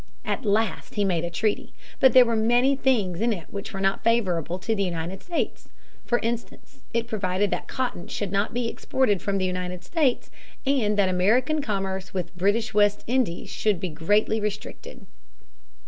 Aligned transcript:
At 0.25 0.43
last 0.45 0.95
he 0.95 1.05
made 1.05 1.23
a 1.23 1.29
treaty. 1.29 1.73
But 1.99 2.13
there 2.13 2.25
were 2.25 2.35
many 2.35 2.75
things 2.75 3.21
in 3.21 3.31
it 3.31 3.45
which 3.51 3.71
were 3.71 3.79
not 3.79 3.93
at 3.93 3.97
all 3.99 4.03
favorable 4.05 4.57
to 4.57 4.73
the 4.73 4.81
United 4.83 5.21
States. 5.21 5.69
For 6.05 6.17
instance, 6.23 6.79
it 6.91 7.05
provided 7.05 7.51
that 7.51 7.67
cotton 7.67 8.07
should 8.07 8.31
not 8.31 8.51
be 8.51 8.67
exported 8.67 9.21
from 9.21 9.37
the 9.37 9.45
United 9.45 9.83
States, 9.83 10.31
and 10.65 10.97
that 10.97 11.07
American 11.07 11.61
commerce 11.61 12.15
with 12.15 12.33
the 12.33 12.39
British 12.39 12.73
West 12.73 13.03
Indies 13.05 13.51
should 13.51 13.79
be 13.79 13.89
greatly 13.89 14.41
restricted. 14.41 15.05